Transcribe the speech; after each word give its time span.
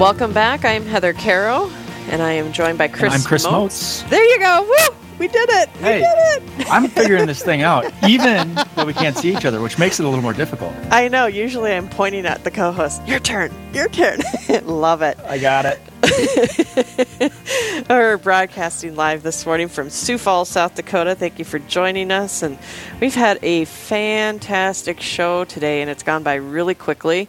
Welcome 0.00 0.32
back. 0.32 0.64
I'm 0.64 0.86
Heather 0.86 1.12
Caro, 1.12 1.68
and 2.08 2.22
I 2.22 2.32
am 2.32 2.54
joined 2.54 2.78
by 2.78 2.88
Chris. 2.88 3.02
And 3.02 3.12
I'm 3.12 3.22
Chris 3.22 3.44
Moats. 3.44 4.00
Moats. 4.00 4.10
There 4.10 4.24
you 4.24 4.38
go. 4.38 4.62
Woo! 4.62 4.96
We 5.18 5.28
did 5.28 5.46
it. 5.50 5.68
We 5.74 5.80
Hey. 5.82 5.98
did 6.00 6.42
it. 6.60 6.70
I'm 6.72 6.88
figuring 6.88 7.26
this 7.26 7.42
thing 7.42 7.60
out, 7.60 7.84
even 8.08 8.58
though 8.76 8.86
we 8.86 8.94
can't 8.94 9.14
see 9.14 9.30
each 9.36 9.44
other, 9.44 9.60
which 9.60 9.78
makes 9.78 10.00
it 10.00 10.06
a 10.06 10.08
little 10.08 10.22
more 10.22 10.32
difficult. 10.32 10.72
I 10.90 11.08
know. 11.08 11.26
Usually, 11.26 11.74
I'm 11.74 11.86
pointing 11.90 12.24
at 12.24 12.44
the 12.44 12.50
co-host. 12.50 13.06
Your 13.06 13.20
turn. 13.20 13.52
Your 13.74 13.90
turn. 13.90 14.20
Love 14.64 15.02
it. 15.02 15.18
I 15.28 15.36
got 15.36 15.66
it. 15.66 15.78
We're 17.90 18.16
broadcasting 18.16 18.96
live 18.96 19.22
this 19.22 19.44
morning 19.44 19.68
from 19.68 19.90
Sioux 19.90 20.16
Falls, 20.16 20.48
South 20.48 20.76
Dakota. 20.76 21.14
Thank 21.14 21.38
you 21.38 21.44
for 21.44 21.58
joining 21.58 22.10
us. 22.10 22.42
And 22.42 22.58
we've 23.02 23.14
had 23.14 23.38
a 23.42 23.66
fantastic 23.66 25.00
show 25.02 25.44
today, 25.44 25.82
and 25.82 25.90
it's 25.90 26.02
gone 26.02 26.22
by 26.22 26.36
really 26.36 26.74
quickly. 26.74 27.28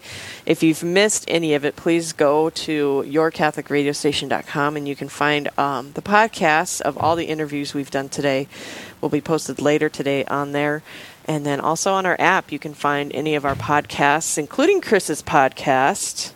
If 0.51 0.61
you've 0.63 0.83
missed 0.83 1.23
any 1.29 1.53
of 1.53 1.63
it, 1.63 1.77
please 1.77 2.11
go 2.11 2.49
to 2.49 3.05
yourcatholicradiostation.com 3.07 4.75
and 4.75 4.85
you 4.85 4.97
can 4.97 5.07
find 5.07 5.47
um, 5.57 5.93
the 5.93 6.01
podcasts 6.01 6.81
of 6.81 6.97
all 6.97 7.15
the 7.15 7.23
interviews 7.23 7.73
we've 7.73 7.89
done 7.89 8.09
today. 8.09 8.49
Will 8.99 9.07
be 9.07 9.21
posted 9.21 9.61
later 9.61 9.87
today 9.87 10.25
on 10.25 10.51
there. 10.51 10.83
And 11.23 11.45
then 11.45 11.61
also 11.61 11.93
on 11.93 12.05
our 12.05 12.17
app, 12.19 12.51
you 12.51 12.59
can 12.59 12.73
find 12.73 13.13
any 13.15 13.33
of 13.35 13.45
our 13.45 13.55
podcasts, 13.55 14.37
including 14.37 14.81
Chris's 14.81 15.23
podcast 15.23 16.33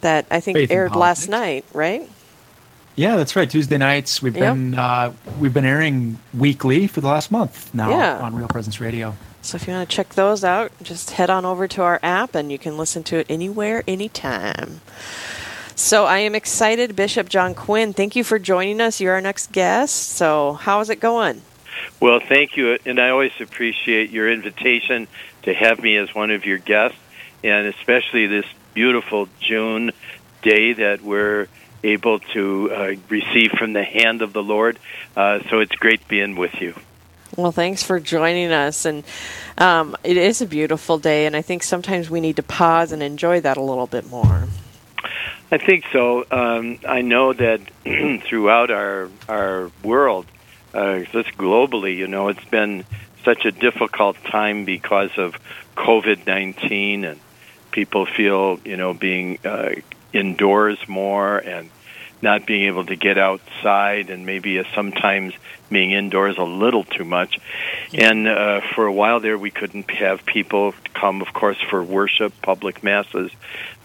that 0.00 0.24
I 0.30 0.40
think 0.40 0.56
Faith 0.56 0.70
aired 0.70 0.96
last 0.96 1.28
night, 1.28 1.66
right? 1.74 2.08
Yeah, 2.96 3.16
that's 3.16 3.36
right. 3.36 3.50
Tuesday 3.50 3.76
nights. 3.76 4.22
We've 4.22 4.34
Yep. 4.34 4.54
been 4.54 4.74
uh, 4.74 5.12
we've 5.38 5.52
been 5.52 5.66
airing 5.66 6.18
weekly 6.32 6.86
for 6.86 7.02
the 7.02 7.08
last 7.08 7.30
month 7.30 7.74
now 7.74 7.90
Yeah. 7.90 8.20
on 8.20 8.34
Real 8.34 8.48
Presence 8.48 8.80
Radio. 8.80 9.14
So 9.42 9.56
if 9.56 9.66
you 9.66 9.72
want 9.72 9.88
to 9.88 9.96
check 9.96 10.10
those 10.10 10.44
out, 10.44 10.70
just 10.82 11.12
head 11.12 11.30
on 11.30 11.44
over 11.44 11.66
to 11.68 11.82
our 11.82 11.98
app 12.02 12.34
and 12.34 12.52
you 12.52 12.58
can 12.58 12.76
listen 12.76 13.02
to 13.04 13.16
it 13.16 13.26
anywhere, 13.28 13.82
anytime. 13.88 14.80
So 15.74 16.04
I 16.04 16.18
am 16.18 16.34
excited, 16.34 16.94
Bishop 16.94 17.28
John 17.28 17.54
Quinn. 17.54 17.94
Thank 17.94 18.14
you 18.14 18.22
for 18.22 18.38
joining 18.38 18.80
us. 18.82 19.00
You're 19.00 19.14
our 19.14 19.20
next 19.20 19.50
guest. 19.50 19.94
So 19.94 20.52
how 20.52 20.80
is 20.80 20.90
it 20.90 21.00
going? 21.00 21.40
Well, 22.00 22.20
thank 22.20 22.56
you, 22.56 22.78
and 22.84 23.00
I 23.00 23.10
always 23.10 23.32
appreciate 23.40 24.10
your 24.10 24.30
invitation 24.30 25.08
to 25.42 25.54
have 25.54 25.80
me 25.80 25.96
as 25.96 26.14
one 26.14 26.30
of 26.30 26.44
your 26.44 26.58
guests, 26.58 26.98
and 27.42 27.66
especially 27.66 28.26
this 28.26 28.44
beautiful 28.74 29.28
June 29.40 29.92
day 30.42 30.74
that 30.74 31.00
we're 31.00 31.48
able 31.82 32.18
to 32.18 32.72
uh, 32.72 32.94
receive 33.08 33.52
from 33.52 33.72
the 33.72 33.84
hand 33.84 34.20
of 34.20 34.32
the 34.32 34.42
Lord. 34.42 34.78
Uh, 35.16 35.40
so 35.48 35.60
it's 35.60 35.74
great 35.76 36.06
being 36.08 36.36
with 36.36 36.60
you. 36.60 36.74
Well, 37.36 37.52
thanks 37.52 37.82
for 37.82 38.00
joining 38.00 38.50
us. 38.52 38.84
And 38.84 39.04
um, 39.56 39.96
it 40.02 40.16
is 40.16 40.42
a 40.42 40.46
beautiful 40.46 40.98
day, 40.98 41.26
and 41.26 41.36
I 41.36 41.42
think 41.42 41.62
sometimes 41.62 42.10
we 42.10 42.20
need 42.20 42.36
to 42.36 42.42
pause 42.42 42.92
and 42.92 43.02
enjoy 43.02 43.40
that 43.40 43.56
a 43.56 43.62
little 43.62 43.86
bit 43.86 44.08
more. 44.10 44.48
I 45.52 45.58
think 45.58 45.84
so. 45.92 46.24
Um, 46.30 46.78
I 46.86 47.02
know 47.02 47.32
that 47.32 47.60
throughout 48.24 48.70
our 48.70 49.08
our 49.28 49.70
world, 49.82 50.26
uh, 50.72 51.00
just 51.00 51.36
globally, 51.36 51.96
you 51.96 52.06
know, 52.06 52.28
it's 52.28 52.44
been 52.44 52.84
such 53.24 53.44
a 53.44 53.50
difficult 53.50 54.16
time 54.24 54.64
because 54.64 55.10
of 55.16 55.36
COVID 55.76 56.26
nineteen, 56.26 57.04
and 57.04 57.20
people 57.72 58.06
feel, 58.06 58.60
you 58.64 58.76
know, 58.76 58.94
being 58.94 59.38
uh, 59.44 59.70
indoors 60.12 60.78
more 60.88 61.38
and 61.38 61.70
not 62.22 62.46
being 62.46 62.64
able 62.64 62.84
to 62.86 62.96
get 62.96 63.18
outside, 63.18 64.10
and 64.10 64.26
maybe 64.26 64.58
uh, 64.58 64.64
sometimes 64.74 65.34
being 65.70 65.92
indoors 65.92 66.36
a 66.38 66.44
little 66.44 66.84
too 66.84 67.04
much. 67.04 67.38
And 67.94 68.28
uh, 68.28 68.60
for 68.74 68.86
a 68.86 68.92
while 68.92 69.20
there, 69.20 69.38
we 69.38 69.50
couldn't 69.50 69.90
have 69.90 70.24
people 70.26 70.74
come, 70.94 71.22
of 71.22 71.32
course, 71.32 71.58
for 71.70 71.82
worship, 71.82 72.32
public 72.42 72.82
masses. 72.82 73.30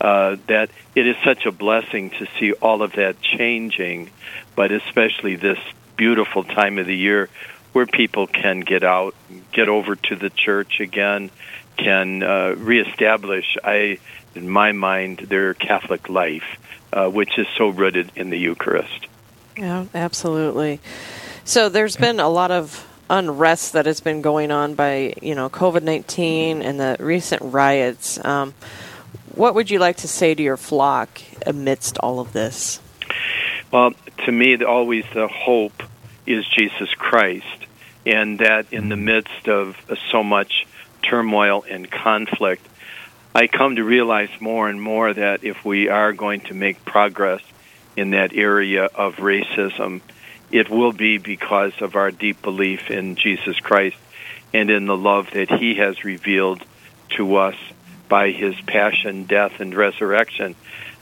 Uh, 0.02 0.38
that 0.48 0.70
it 0.96 1.08
is 1.08 1.16
such 1.24 1.46
a 1.46 1.52
blessing 1.52 2.10
to 2.10 2.28
see 2.40 2.54
all 2.54 2.82
of 2.82 2.94
that 2.94 3.22
changing, 3.22 4.10
but 4.56 4.72
especially 4.72 5.36
this 5.36 5.60
beautiful 5.96 6.44
time 6.44 6.78
of 6.78 6.86
the 6.86 6.96
year 6.96 7.30
where 7.72 7.86
people 7.86 8.28
can 8.28 8.62
get 8.62 8.84
out, 8.84 9.16
get 9.52 9.70
over 9.70 9.96
to 9.96 10.16
the 10.16 10.30
church 10.30 10.80
again, 10.80 11.30
can 11.78 12.24
uh, 12.24 12.56
reestablish, 12.58 13.58
I, 13.64 14.00
in 14.36 14.50
my 14.50 14.72
mind, 14.72 15.20
their 15.20 15.54
Catholic 15.54 16.10
life, 16.10 16.60
uh, 16.94 17.10
which 17.10 17.38
is 17.38 17.48
so 17.58 17.70
rooted 17.70 18.12
in 18.16 18.30
the 18.30 18.38
Eucharist. 18.38 19.08
Yeah, 19.58 19.86
absolutely. 19.94 20.80
So 21.44 21.70
there's 21.70 21.96
been 21.96 22.20
a 22.20 22.30
lot 22.30 22.52
of 22.52 22.86
unrest 23.10 23.74
that 23.74 23.86
has 23.86 24.00
been 24.00 24.22
going 24.22 24.52
on 24.52 24.74
by 24.74 25.14
you 25.22 25.36
know 25.36 25.50
COVID 25.50 25.84
nineteen 25.84 26.62
and 26.62 26.80
the 26.80 26.98
recent 27.00 27.42
riots. 27.42 28.24
Um, 28.26 28.54
what 29.36 29.54
would 29.56 29.70
you 29.70 29.80
like 29.80 29.98
to 29.98 30.08
say 30.08 30.34
to 30.34 30.42
your 30.42 30.58
flock 30.58 31.22
amidst 31.46 31.98
all 32.00 32.20
of 32.20 32.34
this? 32.34 32.80
Well, 33.72 33.94
to 34.26 34.32
me, 34.32 34.56
the- 34.56 34.68
always 34.68 35.06
the 35.14 35.28
hope 35.28 35.84
is 36.26 36.46
Jesus 36.48 36.90
Christ, 36.96 37.46
and 38.06 38.40
that 38.40 38.68
in 38.72 38.90
the 38.90 38.96
midst 38.96 39.48
of 39.48 39.78
so 40.12 40.24
much 40.24 40.66
turmoil 41.04 41.64
and 41.70 41.90
conflict, 41.90 42.66
I 43.36 43.48
come 43.48 43.76
to 43.76 43.84
realize 43.84 44.30
more 44.40 44.70
and 44.70 44.82
more 44.82 45.14
that 45.14 45.44
if 45.44 45.66
we 45.66 45.90
are 45.90 46.14
going 46.14 46.40
to 46.42 46.54
make 46.54 46.86
progress 46.86 47.42
in 47.98 48.12
that 48.12 48.34
area 48.34 48.86
of 48.86 49.18
racism, 49.18 50.00
it 50.52 50.70
will 50.70 50.94
be 50.94 51.18
because 51.18 51.74
of 51.82 51.98
our 51.98 52.12
deep 52.12 52.42
belief 52.42 52.90
in 52.90 53.18
Jesus 53.18 53.60
Christ 53.60 53.98
and 54.54 54.70
in 54.70 54.86
the 54.86 54.96
love 54.96 55.32
that 55.32 55.52
He 55.52 55.76
has 55.76 56.06
revealed 56.06 56.64
to 57.18 57.36
us 57.36 57.58
by 58.08 58.32
His 58.32 58.56
passion, 58.62 59.26
death, 59.26 59.60
and 59.60 59.76
resurrection, 59.76 60.56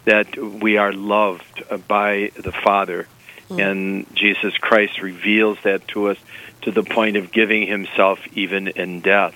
that 0.06 0.36
we 0.36 0.78
are 0.78 0.92
loved 0.92 1.88
by 1.88 2.32
the 2.36 2.52
Father. 2.52 3.08
Hmm. 3.50 3.60
And 3.60 4.16
Jesus 4.16 4.58
Christ 4.58 5.04
reveals 5.04 5.60
that 5.66 5.88
to 5.90 6.10
us 6.10 6.18
to 6.64 6.72
the 6.72 6.82
point 6.82 7.16
of 7.16 7.32
giving 7.32 7.68
Himself 7.68 8.20
even 8.36 8.70
in 8.70 9.02
death. 9.02 9.36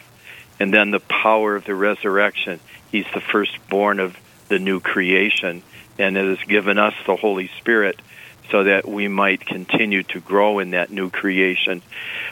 And 0.60 0.74
then 0.74 0.90
the 0.90 1.00
power 1.00 1.56
of 1.56 1.66
the 1.66 1.76
resurrection. 1.76 2.60
He's 2.92 3.06
the 3.14 3.22
firstborn 3.22 4.00
of 4.00 4.16
the 4.48 4.60
new 4.60 4.80
creation, 4.80 5.64
and 5.98 6.18
it 6.18 6.38
has 6.38 6.48
given 6.48 6.78
us 6.78 6.94
the 7.06 7.16
Holy 7.16 7.50
Spirit 7.60 8.02
so 8.50 8.64
that 8.64 8.88
we 8.88 9.08
might 9.08 9.46
continue 9.46 10.04
to 10.04 10.20
grow 10.20 10.60
in 10.60 10.72
that 10.72 10.90
new 10.90 11.10
creation. 11.10 11.82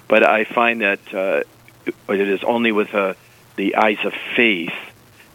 But 0.08 0.24
I 0.24 0.46
find 0.46 0.82
that 0.82 1.14
uh, 1.14 1.42
it 2.08 2.28
is 2.28 2.44
only 2.44 2.72
with 2.72 2.94
uh, 2.94 3.16
the 3.56 3.76
eyes 3.76 4.04
of 4.06 4.14
faith 4.36 4.74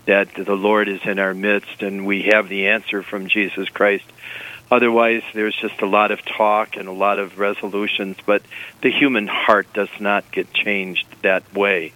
that 0.07 0.35
the 0.35 0.55
Lord 0.55 0.89
is 0.89 1.01
in 1.05 1.19
our 1.19 1.35
midst 1.35 1.83
and 1.83 2.07
we 2.07 2.31
have 2.33 2.49
the 2.49 2.69
answer 2.69 3.03
from 3.03 3.29
Jesus 3.29 3.69
Christ. 3.69 4.05
Otherwise, 4.71 5.23
there's 5.35 5.57
just 5.57 5.83
a 5.83 5.87
lot 5.87 6.13
of 6.13 6.25
talk 6.25 6.77
and 6.77 6.89
a 6.89 6.93
lot 6.93 7.19
of 7.19 7.39
resolutions, 7.39 8.17
but 8.25 8.43
the 8.83 8.91
human 8.91 9.27
heart 9.27 9.67
does 9.73 9.89
not 9.99 10.31
get 10.31 10.53
changed 10.53 11.07
that 11.23 11.53
way. 11.55 11.93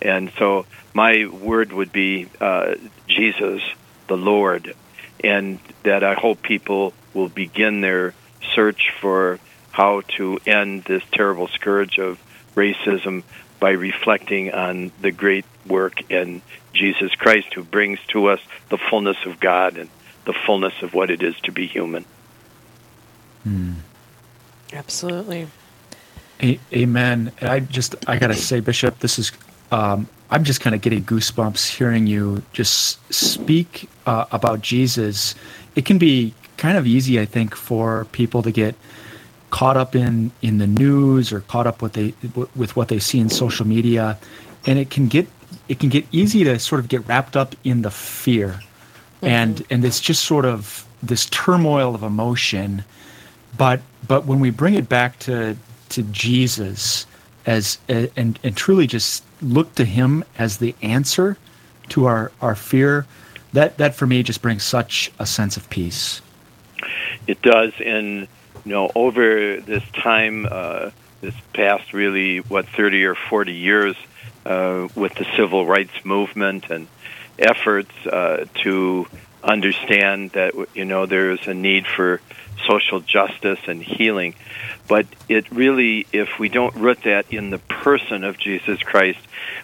And 0.00 0.32
so, 0.38 0.66
my 0.94 1.26
word 1.26 1.72
would 1.72 1.92
be 1.92 2.28
uh, 2.40 2.74
Jesus, 3.06 3.62
the 4.06 4.16
Lord, 4.16 4.74
and 5.22 5.58
that 5.82 6.04
I 6.04 6.14
hope 6.14 6.42
people 6.42 6.92
will 7.14 7.28
begin 7.28 7.80
their 7.80 8.14
search 8.54 8.90
for 9.00 9.38
how 9.72 10.02
to 10.16 10.38
end 10.46 10.84
this 10.84 11.02
terrible 11.12 11.48
scourge 11.48 11.98
of 11.98 12.18
racism 12.54 13.22
by 13.60 13.70
reflecting 13.70 14.52
on 14.52 14.92
the 15.00 15.10
great 15.10 15.44
work 15.66 16.10
in 16.10 16.42
Jesus 16.72 17.14
Christ, 17.14 17.54
who 17.54 17.64
brings 17.64 17.98
to 18.08 18.26
us 18.26 18.40
the 18.68 18.78
fullness 18.78 19.16
of 19.26 19.40
God 19.40 19.76
and 19.76 19.90
the 20.24 20.32
fullness 20.32 20.74
of 20.82 20.94
what 20.94 21.10
it 21.10 21.22
is 21.22 21.34
to 21.40 21.52
be 21.52 21.66
human. 21.66 22.04
Absolutely. 24.72 25.48
A- 26.42 26.60
amen. 26.72 27.32
I 27.40 27.60
just 27.60 27.94
I 28.08 28.18
gotta 28.18 28.34
say, 28.34 28.60
Bishop, 28.60 28.98
this 29.00 29.18
is 29.18 29.32
um, 29.70 30.08
I'm 30.30 30.44
just 30.44 30.60
kind 30.60 30.74
of 30.74 30.82
getting 30.82 31.04
goosebumps 31.04 31.68
hearing 31.76 32.06
you 32.06 32.42
just 32.52 33.00
speak 33.12 33.88
uh, 34.06 34.26
about 34.30 34.60
Jesus. 34.60 35.34
It 35.74 35.84
can 35.84 35.98
be 35.98 36.34
kind 36.56 36.76
of 36.76 36.86
easy, 36.86 37.18
I 37.18 37.24
think, 37.24 37.54
for 37.54 38.06
people 38.12 38.42
to 38.42 38.50
get 38.50 38.74
caught 39.50 39.78
up 39.78 39.94
in 39.96 40.30
in 40.42 40.58
the 40.58 40.66
news 40.66 41.32
or 41.32 41.40
caught 41.40 41.66
up 41.66 41.80
with 41.80 41.94
they 41.94 42.12
with 42.54 42.76
what 42.76 42.88
they 42.88 42.98
see 42.98 43.18
in 43.18 43.30
social 43.30 43.66
media, 43.66 44.18
and 44.66 44.78
it 44.78 44.90
can 44.90 45.08
get 45.08 45.26
it 45.68 45.78
can 45.80 45.88
get 45.88 46.04
easy 46.12 46.44
to 46.44 46.58
sort 46.58 46.80
of 46.80 46.88
get 46.88 47.06
wrapped 47.08 47.36
up 47.36 47.54
in 47.64 47.82
the 47.82 47.90
fear, 47.90 48.60
and 49.22 49.64
and 49.70 49.84
it's 49.84 50.00
just 50.00 50.24
sort 50.24 50.44
of 50.44 50.86
this 51.02 51.26
turmoil 51.26 51.94
of 51.94 52.02
emotion. 52.02 52.84
But 53.56 53.80
but 54.06 54.26
when 54.26 54.40
we 54.40 54.50
bring 54.50 54.74
it 54.74 54.90
back 54.90 55.18
to 55.20 55.56
to 55.90 56.02
Jesus 56.02 57.06
as 57.48 57.78
and 57.88 58.38
and 58.44 58.56
truly 58.56 58.86
just 58.86 59.24
look 59.40 59.74
to 59.74 59.84
him 59.84 60.22
as 60.38 60.58
the 60.58 60.74
answer 60.82 61.38
to 61.88 62.04
our 62.04 62.30
our 62.42 62.54
fear 62.54 63.06
that 63.54 63.78
that 63.78 63.94
for 63.94 64.06
me 64.06 64.22
just 64.22 64.42
brings 64.42 64.62
such 64.62 65.10
a 65.18 65.24
sense 65.24 65.56
of 65.56 65.68
peace. 65.70 66.20
It 67.26 67.40
does, 67.40 67.72
and 67.84 68.28
you 68.64 68.72
know, 68.72 68.90
over 68.94 69.60
this 69.60 69.82
time, 69.94 70.46
uh, 70.50 70.90
this 71.22 71.34
past 71.54 71.94
really 71.94 72.38
what 72.38 72.68
thirty 72.68 73.04
or 73.04 73.14
forty 73.14 73.54
years, 73.54 73.96
uh, 74.44 74.88
with 74.94 75.14
the 75.14 75.26
civil 75.36 75.64
rights 75.64 76.04
movement 76.04 76.70
and 76.70 76.86
efforts 77.38 77.94
uh, 78.06 78.44
to 78.62 79.06
understand 79.42 80.32
that 80.32 80.52
you 80.74 80.84
know 80.84 81.06
there's 81.06 81.46
a 81.46 81.54
need 81.54 81.86
for 81.86 82.20
social 82.66 83.00
justice 83.00 83.60
and 83.66 83.82
healing, 83.82 84.34
but 84.86 85.06
it 85.28 85.50
really, 85.50 86.06
if 86.12 86.38
we 86.38 86.48
don't 86.48 86.74
root 86.76 87.02
that 87.04 87.32
in 87.32 87.50
the 87.50 87.58
person 87.58 88.24
of 88.24 88.38
Jesus 88.38 88.82
Christ, 88.82 89.18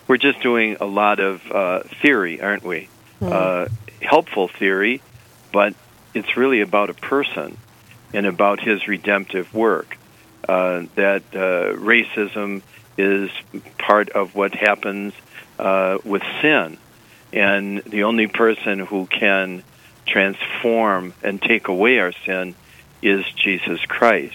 we're 0.07 0.17
just 0.17 0.41
doing 0.41 0.77
a 0.81 0.87
lot 0.87 1.21
of 1.21 1.51
uh, 1.51 1.83
theory, 2.03 2.41
aren't 2.41 2.65
we? 2.65 2.89
Mm. 3.21 3.33
Uh, 3.33 3.69
helpful 4.01 4.49
theory, 4.49 5.01
but 5.53 5.75
it's 6.13 6.37
really 6.37 6.61
about 6.61 6.91
a 6.91 6.95
person 6.95 7.57
and 8.13 8.27
about 8.27 8.61
his 8.61 8.87
redemptive 8.87 9.53
work. 9.55 9.99
Uh, 10.47 10.85
that 10.95 11.23
uh, 11.33 11.73
racism 11.79 12.61
is 12.99 13.31
part 13.79 14.11
of 14.11 14.35
what 14.35 14.55
happens 14.55 15.15
uh, 15.59 15.99
with 16.05 16.23
sin. 16.43 16.77
And 17.33 17.79
the 17.79 18.05
only 18.05 18.27
person 18.27 18.79
who 18.79 19.07
can 19.07 19.63
transform 20.07 21.15
and 21.23 21.41
take 21.41 21.69
away 21.69 21.99
our 21.99 22.13
sin 22.27 22.55
is 23.05 23.25
Jesus 23.37 23.81
Christ. 23.87 24.35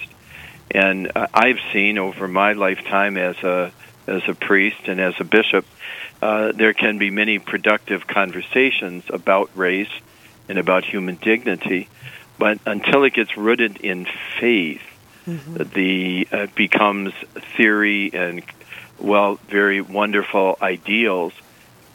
And 0.72 1.12
uh, 1.16 1.28
I've 1.34 1.60
seen 1.74 1.98
over 1.98 2.28
my 2.28 2.54
lifetime 2.54 3.18
as 3.18 3.38
a 3.38 3.72
as 4.08 4.24
a 4.28 4.34
priest 4.34 4.88
and 4.88 5.00
as 5.00 5.14
a 5.20 5.24
bishop, 5.24 5.66
uh, 6.22 6.52
there 6.52 6.74
can 6.74 6.98
be 6.98 7.12
many 7.12 7.38
productive 7.38 8.08
conversations 8.08 9.04
about 9.10 9.52
race 9.56 9.92
and 10.48 10.58
about 10.58 10.84
human 10.84 11.16
dignity, 11.16 11.88
but 12.40 12.60
until 12.66 13.04
it 13.04 13.14
gets 13.14 13.38
rooted 13.38 13.78
in 13.78 14.08
faith, 14.40 14.82
mm-hmm. 15.28 15.58
the 15.76 16.28
uh, 16.32 16.48
becomes 16.56 17.14
theory 17.56 18.10
and 18.14 18.44
well, 19.00 19.36
very 19.48 19.82
wonderful 19.82 20.58
ideals, 20.62 21.34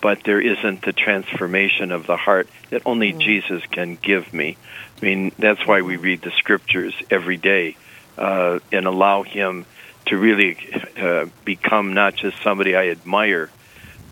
but 0.05 0.23
there 0.23 0.39
isn't 0.39 0.83
the 0.83 0.93
transformation 0.93 1.91
of 1.91 2.07
the 2.07 2.15
heart 2.15 2.47
that 2.69 2.83
only 2.85 3.13
mm-hmm. 3.13 3.21
Jesus 3.21 3.65
can 3.71 3.97
give 3.97 4.35
me. 4.35 4.59
I 5.01 5.03
mean, 5.03 5.33
that's 5.39 5.67
why 5.67 5.81
we 5.81 5.97
read 5.97 6.21
the 6.21 6.31
scriptures 6.33 6.93
every 7.09 7.39
day 7.39 7.79
uh, 8.19 8.59
and 8.71 8.85
allow 8.85 9.23
Him 9.23 9.65
to 10.05 10.19
really 10.19 10.59
uh, 11.01 11.25
become 11.47 11.95
not 11.95 12.17
just 12.17 12.37
somebody 12.43 12.77
I 12.77 12.89
admire, 12.89 13.49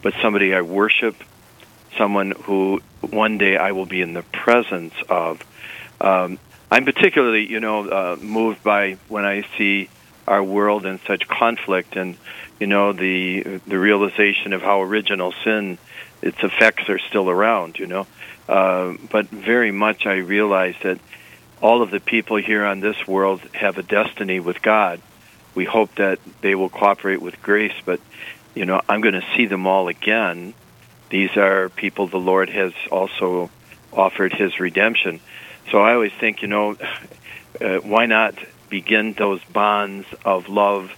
but 0.00 0.15
somebody 0.23 0.55
I 0.55 0.62
worship, 0.62 1.15
someone 1.99 2.31
who 2.31 2.81
one 3.03 3.37
day 3.37 3.59
I 3.59 3.73
will 3.73 3.85
be 3.85 4.00
in 4.00 4.15
the 4.15 4.23
presence 4.23 4.95
of. 5.11 5.45
Um, 6.00 6.38
I'm 6.71 6.87
particularly, 6.87 7.50
you 7.50 7.61
know, 7.61 7.87
uh, 7.87 8.17
moved 8.19 8.65
by 8.65 8.97
when 9.09 9.27
I 9.27 9.45
see 9.59 9.91
our 10.27 10.43
world 10.43 10.87
in 10.87 11.01
such 11.07 11.27
conflict, 11.29 11.97
and 11.97 12.17
you 12.61 12.67
know, 12.67 12.93
the 12.93 13.61
the 13.67 13.79
realization 13.79 14.53
of 14.53 14.63
how 14.63 14.83
original 14.83 15.33
sin, 15.45 15.79
its 16.21 16.39
effects 16.43 16.89
are 16.89 16.99
still 16.99 17.29
around. 17.29 17.79
You 17.79 17.87
know, 17.87 18.07
uh, 18.49 18.95
but 19.11 19.29
very 19.29 19.73
much 19.73 20.07
I 20.07 20.17
realize 20.17 20.75
that 20.83 20.99
all 21.61 21.83
of 21.83 21.91
the 21.91 22.01
people 22.01 22.37
here 22.37 22.65
on 22.65 22.81
this 22.81 23.07
world 23.07 23.41
have 23.55 23.79
a 23.79 23.83
destiny 23.83 24.41
with 24.41 24.63
God. 24.63 25.01
We 25.55 25.65
hope 25.65 25.95
that 25.97 26.19
they 26.41 26.55
will 26.55 26.71
cooperate 26.71 27.21
with 27.21 27.41
grace, 27.43 27.75
but 27.85 28.01
you 28.55 28.67
know, 28.67 28.81
I'm 28.89 29.01
going 29.01 29.15
to 29.15 29.27
see 29.37 29.47
them 29.47 29.67
all 29.67 29.89
again. 29.89 30.55
These 31.11 31.37
are 31.37 31.69
people 31.69 32.07
the 32.07 32.19
Lord 32.19 32.49
has 32.51 32.73
also 32.91 33.51
offered 33.93 34.33
His 34.33 34.59
redemption. 34.59 35.21
So 35.71 35.79
I 35.81 35.95
always 35.95 36.13
think, 36.13 36.43
you 36.43 36.49
know, 36.49 36.77
uh, 37.61 37.79
why 37.79 38.07
not 38.07 38.35
begin 38.73 39.13
those 39.13 39.45
bonds 39.45 40.07
of 40.25 40.49
love 40.49 40.97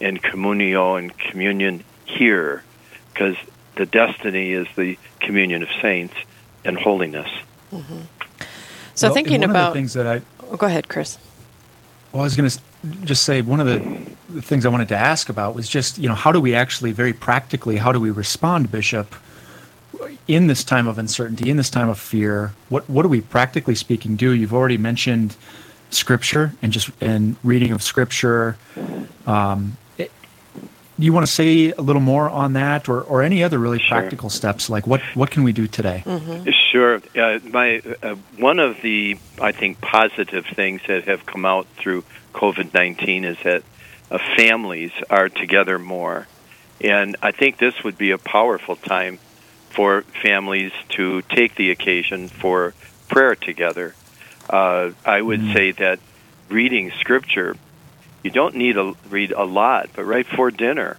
and 0.00 0.20
communio 0.20 0.98
and 0.98 1.16
communion 1.16 1.84
here? 2.04 2.64
Because 3.12 3.36
the 3.76 3.86
destiny 3.86 4.50
is 4.50 4.66
the 4.76 4.98
communion 5.20 5.62
of 5.62 5.68
saints 5.80 6.14
and 6.64 6.76
holiness. 6.76 7.30
Mm-hmm. 7.72 8.00
So 8.96 9.06
well, 9.06 9.14
thinking 9.14 9.44
about 9.44 9.72
things 9.72 9.92
that 9.94 10.06
I 10.06 10.20
oh, 10.50 10.56
go 10.56 10.66
ahead, 10.66 10.88
Chris. 10.88 11.16
Well, 12.10 12.22
I 12.22 12.24
was 12.24 12.36
going 12.36 12.50
to 12.50 12.60
just 13.04 13.22
say 13.22 13.40
one 13.40 13.60
of 13.60 13.66
the, 13.66 13.78
the 14.28 14.42
things 14.42 14.66
I 14.66 14.68
wanted 14.68 14.88
to 14.88 14.96
ask 14.96 15.28
about 15.28 15.54
was 15.54 15.68
just 15.68 15.98
you 15.98 16.08
know 16.08 16.16
how 16.16 16.32
do 16.32 16.40
we 16.40 16.56
actually 16.56 16.90
very 16.90 17.12
practically 17.12 17.76
how 17.76 17.92
do 17.92 18.00
we 18.00 18.10
respond, 18.10 18.70
Bishop? 18.70 19.14
in 20.28 20.46
this 20.46 20.62
time 20.64 20.86
of 20.86 20.98
uncertainty, 20.98 21.50
in 21.50 21.56
this 21.56 21.70
time 21.70 21.88
of 21.88 21.98
fear, 21.98 22.52
what 22.68 22.88
what 22.88 23.02
do 23.02 23.08
we 23.08 23.20
practically 23.20 23.74
speaking 23.74 24.16
do? 24.16 24.32
You've 24.32 24.54
already 24.54 24.78
mentioned 24.78 25.36
scripture 25.94 26.52
and 26.62 26.72
just 26.72 26.90
and 27.00 27.36
reading 27.42 27.72
of 27.72 27.82
scripture. 27.82 28.56
Um, 29.26 29.76
it, 29.98 30.10
do 30.98 31.06
you 31.06 31.12
want 31.12 31.26
to 31.26 31.32
say 31.32 31.72
a 31.72 31.80
little 31.80 32.02
more 32.02 32.28
on 32.28 32.52
that, 32.52 32.88
or, 32.88 33.00
or 33.02 33.22
any 33.22 33.42
other 33.42 33.58
really 33.58 33.78
sure. 33.78 33.98
practical 33.98 34.30
steps? 34.30 34.68
Like 34.70 34.86
what 34.86 35.00
what 35.14 35.30
can 35.30 35.42
we 35.42 35.52
do 35.52 35.66
today? 35.66 36.02
Mm-hmm. 36.06 36.50
Sure. 36.70 37.00
Uh, 37.16 37.38
my 37.50 37.82
uh, 38.02 38.16
one 38.38 38.58
of 38.58 38.80
the 38.82 39.18
I 39.40 39.52
think 39.52 39.80
positive 39.80 40.46
things 40.46 40.80
that 40.88 41.04
have 41.04 41.26
come 41.26 41.44
out 41.44 41.66
through 41.76 42.04
COVID 42.32 42.72
nineteen 42.74 43.24
is 43.24 43.38
that 43.44 43.62
uh, 44.10 44.18
families 44.36 44.92
are 45.10 45.28
together 45.28 45.78
more, 45.78 46.26
and 46.80 47.16
I 47.22 47.32
think 47.32 47.58
this 47.58 47.82
would 47.84 47.98
be 47.98 48.10
a 48.10 48.18
powerful 48.18 48.76
time 48.76 49.18
for 49.70 50.02
families 50.02 50.72
to 50.90 51.22
take 51.22 51.54
the 51.54 51.70
occasion 51.70 52.28
for 52.28 52.74
prayer 53.08 53.34
together. 53.34 53.94
Uh, 54.48 54.90
I 55.04 55.20
would 55.20 55.40
mm-hmm. 55.40 55.52
say 55.52 55.70
that 55.72 56.00
reading 56.48 56.92
scripture, 56.98 57.56
you 58.22 58.30
don't 58.30 58.56
need 58.56 58.74
to 58.74 58.96
read 59.08 59.32
a 59.32 59.44
lot, 59.44 59.90
but 59.94 60.04
right 60.04 60.28
before 60.28 60.50
dinner, 60.50 60.98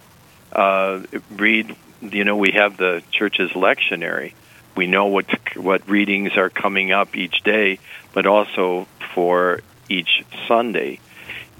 uh, 0.51 1.01
read. 1.31 1.75
You 2.01 2.25
know, 2.25 2.35
we 2.35 2.51
have 2.51 2.75
the 2.75 3.01
church's 3.11 3.51
lectionary. 3.51 4.33
We 4.75 4.87
know 4.87 5.05
what 5.05 5.25
what 5.55 5.87
readings 5.87 6.35
are 6.35 6.49
coming 6.49 6.91
up 6.91 7.15
each 7.15 7.43
day, 7.43 7.79
but 8.13 8.25
also 8.25 8.87
for 9.13 9.61
each 9.87 10.25
Sunday. 10.47 10.99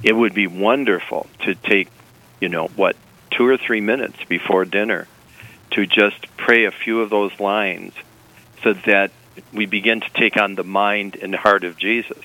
It 0.01 0.13
would 0.13 0.33
be 0.33 0.47
wonderful 0.47 1.27
to 1.45 1.55
take, 1.55 1.87
you 2.41 2.49
know, 2.49 2.67
what 2.75 2.97
two 3.31 3.47
or 3.47 3.57
three 3.57 3.81
minutes 3.81 4.17
before 4.27 4.65
dinner 4.65 5.07
to 5.71 5.85
just 5.85 6.27
pray 6.37 6.65
a 6.65 6.71
few 6.71 7.01
of 7.01 7.09
those 7.09 7.39
lines 7.39 7.93
so 8.63 8.73
that 8.73 9.11
we 9.51 9.65
begin 9.65 10.01
to 10.01 10.09
take 10.13 10.37
on 10.37 10.55
the 10.55 10.63
mind 10.63 11.17
and 11.21 11.33
heart 11.33 11.63
of 11.63 11.77
Jesus. 11.77 12.17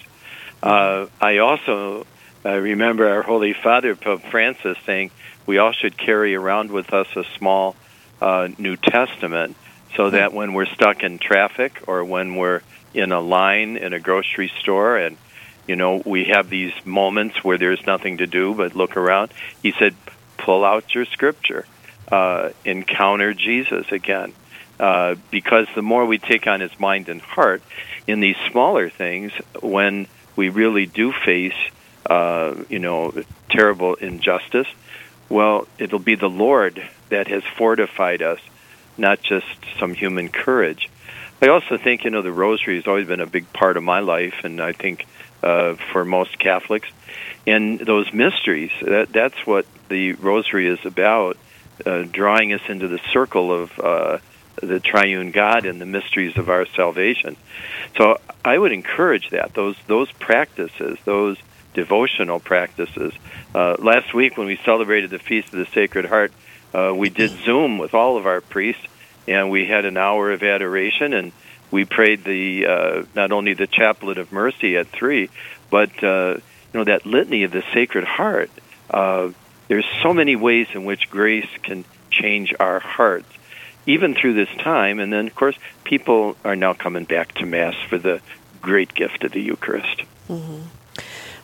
Uh, 0.62 1.06
I 1.20 1.38
also 1.38 2.06
uh, 2.44 2.56
remember 2.56 3.08
our 3.08 3.22
Holy 3.22 3.52
Father, 3.52 3.94
Pope 3.94 4.22
Francis, 4.30 4.76
saying 4.84 5.10
we 5.46 5.58
all 5.58 5.72
should 5.72 5.96
carry 5.96 6.34
around 6.34 6.70
with 6.70 6.92
us 6.92 7.08
a 7.16 7.24
small 7.36 7.76
uh, 8.20 8.48
New 8.58 8.76
Testament 8.76 9.56
so 9.96 10.08
hmm. 10.08 10.16
that 10.16 10.32
when 10.32 10.54
we're 10.54 10.66
stuck 10.66 11.02
in 11.02 11.18
traffic 11.18 11.82
or 11.86 12.04
when 12.04 12.36
we're 12.36 12.62
in 12.94 13.12
a 13.12 13.20
line 13.20 13.76
in 13.76 13.92
a 13.92 14.00
grocery 14.00 14.50
store 14.60 14.96
and 14.96 15.16
you 15.66 15.76
know 15.76 16.02
we 16.04 16.24
have 16.24 16.48
these 16.48 16.72
moments 16.86 17.44
where 17.44 17.58
there's 17.58 17.86
nothing 17.86 18.16
to 18.16 18.26
do 18.26 18.54
but 18.54 18.74
look 18.74 18.96
around 18.96 19.30
he 19.62 19.72
said 19.78 19.94
pull 20.38 20.64
out 20.64 20.94
your 20.94 21.04
scripture 21.04 21.66
uh, 22.10 22.50
encounter 22.64 23.34
Jesus 23.34 23.90
again. 23.92 24.32
Uh, 24.78 25.16
because 25.30 25.66
the 25.74 25.82
more 25.82 26.06
we 26.06 26.18
take 26.18 26.46
on 26.46 26.60
his 26.60 26.78
mind 26.78 27.08
and 27.08 27.20
heart 27.20 27.62
in 28.06 28.20
these 28.20 28.36
smaller 28.50 28.88
things, 28.88 29.32
when 29.60 30.06
we 30.36 30.50
really 30.50 30.86
do 30.86 31.12
face, 31.12 31.56
uh, 32.06 32.54
you 32.68 32.78
know, 32.78 33.12
terrible 33.50 33.94
injustice, 33.94 34.68
well, 35.28 35.66
it'll 35.78 35.98
be 35.98 36.14
the 36.14 36.30
Lord 36.30 36.82
that 37.08 37.26
has 37.26 37.42
fortified 37.56 38.22
us, 38.22 38.40
not 38.96 39.20
just 39.20 39.46
some 39.78 39.94
human 39.94 40.28
courage. 40.28 40.88
I 41.42 41.48
also 41.48 41.76
think, 41.76 42.04
you 42.04 42.10
know, 42.10 42.22
the 42.22 42.32
rosary 42.32 42.76
has 42.76 42.86
always 42.86 43.06
been 43.06 43.20
a 43.20 43.26
big 43.26 43.52
part 43.52 43.76
of 43.76 43.82
my 43.82 44.00
life, 44.00 44.44
and 44.44 44.60
I 44.60 44.72
think 44.72 45.06
uh, 45.42 45.74
for 45.92 46.04
most 46.04 46.38
Catholics. 46.38 46.88
And 47.46 47.78
those 47.80 48.12
mysteries, 48.12 48.72
that, 48.82 49.12
that's 49.12 49.46
what 49.46 49.66
the 49.88 50.12
rosary 50.14 50.68
is 50.68 50.84
about 50.84 51.36
uh, 51.84 52.02
drawing 52.02 52.52
us 52.52 52.62
into 52.68 52.88
the 52.88 53.00
circle 53.12 53.52
of 53.52 53.78
uh, 53.78 54.18
the 54.62 54.80
triune 54.80 55.30
God 55.30 55.66
and 55.66 55.80
the 55.80 55.86
mysteries 55.86 56.36
of 56.36 56.48
our 56.48 56.66
salvation. 56.66 57.36
So 57.96 58.18
I 58.44 58.56
would 58.56 58.72
encourage 58.72 59.30
that 59.30 59.54
those 59.54 59.76
those 59.86 60.10
practices, 60.12 60.98
those 61.04 61.36
devotional 61.74 62.40
practices. 62.40 63.12
Uh, 63.54 63.76
last 63.78 64.14
week 64.14 64.36
when 64.36 64.46
we 64.46 64.56
celebrated 64.64 65.10
the 65.10 65.18
feast 65.18 65.52
of 65.52 65.58
the 65.58 65.66
Sacred 65.66 66.06
Heart, 66.06 66.32
uh, 66.74 66.92
we 66.94 67.08
did 67.08 67.30
Zoom 67.44 67.78
with 67.78 67.94
all 67.94 68.16
of 68.16 68.26
our 68.26 68.40
priests, 68.40 68.86
and 69.26 69.50
we 69.50 69.66
had 69.66 69.84
an 69.84 69.96
hour 69.96 70.32
of 70.32 70.42
adoration 70.42 71.12
and. 71.12 71.32
We 71.70 71.84
prayed 71.84 72.24
the 72.24 72.64
uh, 72.64 73.02
not 73.14 73.30
only 73.30 73.52
the 73.52 73.66
Chaplet 73.66 74.16
of 74.16 74.32
Mercy 74.32 74.78
at 74.78 74.86
three, 74.86 75.28
but 75.68 76.02
uh, 76.02 76.38
you 76.72 76.80
know 76.80 76.84
that 76.84 77.04
litany 77.04 77.42
of 77.42 77.50
the 77.50 77.62
Sacred 77.74 78.04
Heart. 78.04 78.50
Uh, 78.88 79.32
there's 79.68 79.86
so 80.02 80.14
many 80.14 80.34
ways 80.34 80.66
in 80.72 80.84
which 80.84 81.10
grace 81.10 81.48
can 81.62 81.84
change 82.10 82.54
our 82.58 82.80
hearts, 82.80 83.28
even 83.88 84.14
through 84.14 84.34
this 84.34 84.50
time. 84.58 85.00
And 85.00 85.12
then, 85.12 85.26
of 85.26 85.34
course, 85.34 85.56
people 85.82 86.36
are 86.44 86.54
now 86.54 86.74
coming 86.74 87.04
back 87.04 87.32
to 87.36 87.46
Mass 87.46 87.74
for 87.88 87.98
the 87.98 88.20
great 88.60 88.94
gift 88.94 89.24
of 89.24 89.32
the 89.32 89.40
Eucharist. 89.40 90.02
Mm-hmm. 90.28 90.60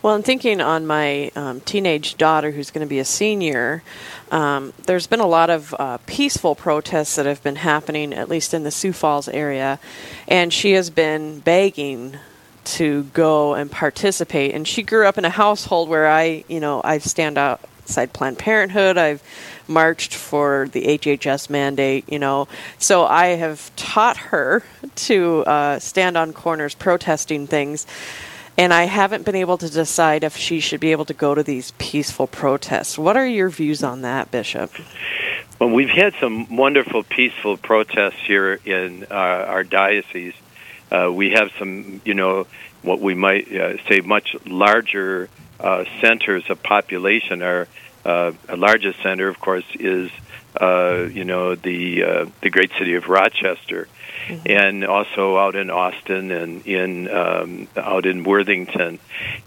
Well, 0.02 0.14
I'm 0.14 0.22
thinking 0.22 0.60
on 0.60 0.86
my 0.86 1.32
um, 1.34 1.62
teenage 1.62 2.18
daughter 2.18 2.50
who's 2.50 2.70
going 2.70 2.86
to 2.86 2.88
be 2.88 2.98
a 2.98 3.06
senior. 3.06 3.82
Um, 4.30 4.74
there's 4.84 5.06
been 5.06 5.20
a 5.20 5.26
lot 5.26 5.48
of 5.48 5.74
uh, 5.78 5.96
peaceful 6.04 6.54
protests 6.54 7.16
that 7.16 7.24
have 7.24 7.42
been 7.42 7.56
happening, 7.56 8.12
at 8.12 8.28
least 8.28 8.52
in 8.52 8.64
the 8.64 8.70
Sioux 8.70 8.92
Falls 8.92 9.28
area, 9.28 9.80
and 10.28 10.52
she 10.52 10.72
has 10.72 10.90
been 10.90 11.40
begging 11.40 12.18
to 12.64 13.04
go 13.14 13.54
and 13.54 13.70
participate. 13.70 14.54
And 14.54 14.68
she 14.68 14.82
grew 14.82 15.06
up 15.06 15.16
in 15.16 15.24
a 15.24 15.30
household 15.30 15.88
where 15.88 16.06
I, 16.06 16.44
you 16.48 16.60
know, 16.60 16.82
I 16.84 16.98
stand 16.98 17.38
outside 17.84 18.14
Planned 18.14 18.38
Parenthood. 18.38 18.96
I've 18.96 19.22
marched 19.68 20.14
for 20.14 20.68
the 20.72 20.98
HHS 20.98 21.50
mandate, 21.50 22.10
you 22.10 22.18
know. 22.18 22.48
So 22.78 23.04
I 23.04 23.26
have 23.36 23.74
taught 23.76 24.16
her 24.16 24.62
to 24.96 25.44
uh, 25.44 25.78
stand 25.78 26.16
on 26.16 26.32
corners 26.32 26.74
protesting 26.74 27.46
things. 27.46 27.86
And 28.56 28.72
I 28.72 28.84
haven't 28.84 29.24
been 29.24 29.34
able 29.34 29.58
to 29.58 29.68
decide 29.68 30.24
if 30.24 30.36
she 30.36 30.60
should 30.60 30.80
be 30.80 30.92
able 30.92 31.04
to 31.06 31.14
go 31.14 31.34
to 31.34 31.42
these 31.42 31.72
peaceful 31.72 32.26
protests. 32.26 32.96
What 32.96 33.16
are 33.16 33.26
your 33.26 33.50
views 33.50 33.82
on 33.82 34.02
that, 34.02 34.30
Bishop? 34.30 34.70
Well, 35.58 35.70
we've 35.70 35.90
had 35.90 36.14
some 36.20 36.56
wonderful 36.56 37.02
peaceful 37.02 37.58
protests 37.58 38.20
here 38.26 38.60
in 38.64 39.06
uh, 39.10 39.14
our 39.14 39.64
diocese. 39.64 40.34
Uh, 40.90 41.10
we 41.12 41.32
have 41.32 41.50
some, 41.58 42.00
you 42.04 42.14
know, 42.14 42.46
what 42.82 43.00
we 43.00 43.14
might 43.14 43.52
uh, 43.52 43.76
say 43.88 44.00
much 44.00 44.36
larger 44.46 45.28
uh, 45.64 45.84
centers 46.02 46.44
of 46.50 46.62
population. 46.62 47.40
Our 47.42 47.66
uh, 48.04 48.32
largest 48.54 49.02
center, 49.02 49.28
of 49.28 49.40
course, 49.40 49.64
is 49.74 50.10
uh, 50.60 51.08
you 51.10 51.24
know 51.24 51.54
the 51.54 52.04
uh, 52.04 52.26
the 52.42 52.50
great 52.50 52.70
city 52.78 52.94
of 52.94 53.08
Rochester, 53.08 53.88
mm-hmm. 54.26 54.46
and 54.46 54.84
also 54.84 55.38
out 55.38 55.56
in 55.56 55.70
Austin 55.70 56.30
and 56.30 56.66
in 56.66 57.10
um, 57.10 57.68
out 57.76 58.04
in 58.04 58.24
Worthington, 58.24 58.98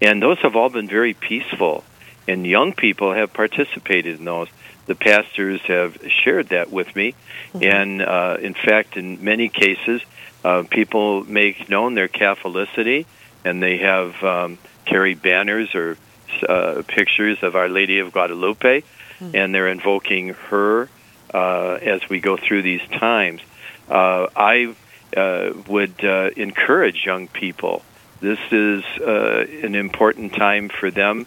and 0.01 0.21
those 0.21 0.39
have 0.39 0.55
all 0.55 0.69
been 0.69 0.87
very 0.87 1.13
peaceful, 1.13 1.83
and 2.27 2.47
young 2.47 2.73
people 2.73 3.13
have 3.13 3.31
participated 3.31 4.17
in 4.17 4.25
those. 4.25 4.49
The 4.87 4.95
pastors 4.95 5.61
have 5.67 5.99
shared 6.09 6.49
that 6.49 6.71
with 6.71 6.95
me, 6.95 7.13
mm-hmm. 7.53 7.63
and 7.63 8.01
uh, 8.01 8.37
in 8.41 8.55
fact, 8.55 8.97
in 8.97 9.23
many 9.23 9.49
cases, 9.49 10.01
uh, 10.43 10.63
people 10.67 11.25
make 11.25 11.69
known 11.69 11.93
their 11.93 12.07
Catholicity, 12.07 13.05
and 13.45 13.61
they 13.61 13.77
have 13.77 14.23
um, 14.23 14.57
carried 14.85 15.21
banners 15.21 15.75
or 15.75 15.95
uh, 16.43 16.83
pictures 16.87 17.41
of 17.41 17.55
Our 17.55 17.69
Lady 17.69 17.99
of 17.99 18.11
Guadalupe, 18.11 18.81
mm-hmm. 18.81 19.35
and 19.35 19.53
they're 19.53 19.67
invoking 19.67 20.29
her 20.49 20.89
uh, 21.33 21.73
as 21.81 22.07
we 22.09 22.19
go 22.19 22.37
through 22.37 22.61
these 22.61 22.85
times. 22.89 23.41
Uh, 23.89 24.27
I 24.35 24.75
uh, 25.15 25.53
would 25.67 26.03
uh, 26.03 26.31
encourage 26.35 27.05
young 27.05 27.27
people. 27.27 27.83
This 28.19 28.39
is 28.51 28.83
uh, 28.99 29.45
an 29.63 29.75
important 29.75 30.33
time 30.33 30.69
for 30.69 30.91
them 30.91 31.25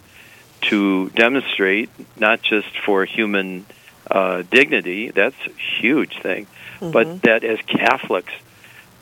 to 0.62 1.10
demonstrate 1.10 1.88
not 2.18 2.42
just 2.42 2.78
for 2.84 3.04
human 3.04 3.64
uh, 4.10 4.42
dignity, 4.50 5.10
that's 5.10 5.36
a 5.46 5.80
huge 5.80 6.18
thing, 6.20 6.46
mm-hmm. 6.80 6.90
but 6.90 7.22
that 7.22 7.44
as 7.44 7.60
Catholics, 7.62 8.32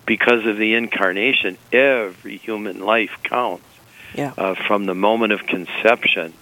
because 0.06 0.46
of 0.46 0.56
the 0.56 0.74
incarnation, 0.74 1.58
every 1.72 2.36
human 2.36 2.80
life 2.80 3.18
counts 3.24 3.64
yeah. 4.14 4.32
uh, 4.36 4.54
from 4.54 4.86
the 4.86 4.94
moment 4.94 5.32
of 5.32 5.46
conception. 5.46 6.32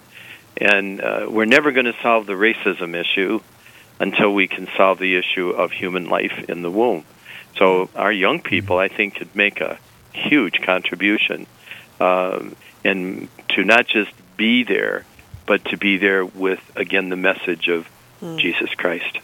And 0.59 1.01
uh, 1.01 1.27
we're 1.29 1.45
never 1.45 1.71
going 1.71 1.85
to 1.85 1.95
solve 2.01 2.25
the 2.25 2.33
racism 2.33 2.95
issue 2.95 3.41
until 3.99 4.33
we 4.33 4.47
can 4.47 4.67
solve 4.75 4.99
the 4.99 5.15
issue 5.15 5.49
of 5.49 5.71
human 5.71 6.07
life 6.09 6.49
in 6.49 6.61
the 6.61 6.71
womb. 6.71 7.03
So 7.57 7.89
our 7.95 8.11
young 8.11 8.41
people, 8.41 8.77
I 8.77 8.87
think, 8.87 9.15
could 9.15 9.35
make 9.35 9.61
a 9.61 9.79
huge 10.13 10.61
contribution, 10.61 11.47
um, 11.99 12.55
and 12.83 13.27
to 13.49 13.63
not 13.63 13.87
just 13.87 14.11
be 14.35 14.63
there, 14.63 15.05
but 15.45 15.65
to 15.65 15.77
be 15.77 15.97
there 15.97 16.25
with 16.25 16.59
again 16.75 17.09
the 17.09 17.15
message 17.15 17.67
of 17.67 17.89
mm. 18.21 18.37
Jesus 18.39 18.69
Christ. 18.75 19.19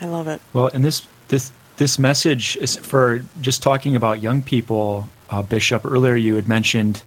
I 0.00 0.06
love 0.06 0.28
it. 0.28 0.40
Well, 0.52 0.70
and 0.72 0.84
this 0.84 1.06
this 1.28 1.52
this 1.76 1.98
message 1.98 2.56
is 2.58 2.76
for 2.76 3.24
just 3.40 3.62
talking 3.62 3.96
about 3.96 4.20
young 4.20 4.42
people, 4.42 5.08
uh, 5.30 5.42
Bishop. 5.42 5.84
Earlier, 5.84 6.16
you 6.16 6.34
had 6.34 6.48
mentioned 6.48 7.02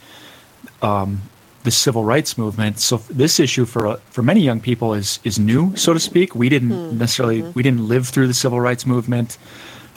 um, 0.84 1.22
the 1.64 1.72
civil 1.72 2.04
rights 2.04 2.38
movement. 2.38 2.80
So 2.80 2.98
this 3.10 3.40
issue 3.40 3.66
for 3.66 3.98
for 4.10 4.22
many 4.22 4.42
young 4.42 4.60
people 4.60 4.94
is 4.94 5.20
is 5.24 5.40
new, 5.40 5.76
so 5.76 5.94
to 5.94 6.00
speak. 6.00 6.36
We 6.36 6.50
didn't 6.50 6.70
mm-hmm. 6.70 6.98
necessarily 6.98 7.42
mm-hmm. 7.42 7.52
we 7.54 7.64
didn't 7.64 7.88
live 7.88 8.08
through 8.08 8.28
the 8.28 8.34
civil 8.34 8.62
rights 8.62 8.86
movement. 8.86 9.38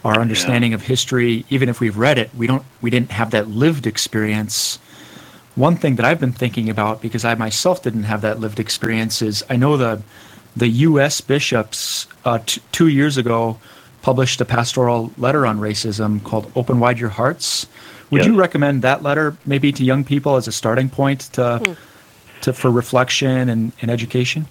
Our 0.04 0.20
understanding 0.20 0.70
yeah. 0.70 0.76
of 0.76 0.82
history, 0.82 1.44
even 1.50 1.68
if 1.68 1.80
we've 1.80 1.96
read 1.96 2.18
it, 2.18 2.32
we 2.34 2.46
don't 2.46 2.64
we 2.80 2.90
didn't 2.90 3.10
have 3.10 3.32
that 3.32 3.48
lived 3.48 3.86
experience. 3.86 4.78
One 5.56 5.76
thing 5.76 5.96
that 5.96 6.04
I've 6.04 6.20
been 6.20 6.32
thinking 6.32 6.68
about 6.70 7.00
because 7.00 7.24
I 7.24 7.34
myself 7.34 7.82
didn't 7.82 8.04
have 8.04 8.20
that 8.20 8.38
lived 8.38 8.60
experience 8.60 9.20
is 9.20 9.44
I 9.50 9.56
know 9.56 9.76
the 9.76 10.02
the 10.54 10.68
U.S. 10.68 11.20
bishops 11.20 12.06
uh, 12.24 12.38
t- 12.46 12.62
two 12.72 12.88
years 12.88 13.16
ago 13.16 13.58
published 14.02 14.40
a 14.40 14.44
pastoral 14.44 15.12
letter 15.18 15.44
on 15.44 15.58
racism 15.58 16.22
called 16.22 16.52
"Open 16.54 16.78
Wide 16.78 17.00
Your 17.00 17.10
Hearts." 17.10 17.66
Would 18.10 18.22
yes. 18.22 18.26
you 18.26 18.36
recommend 18.36 18.82
that 18.82 19.02
letter 19.02 19.36
maybe 19.44 19.72
to 19.72 19.84
young 19.84 20.04
people 20.04 20.36
as 20.36 20.46
a 20.46 20.52
starting 20.52 20.88
point 20.88 21.20
to, 21.32 21.58
hmm. 21.58 21.72
to 22.42 22.52
for 22.52 22.70
reflection 22.70 23.48
and, 23.48 23.72
and 23.80 23.90
education? 23.90 24.46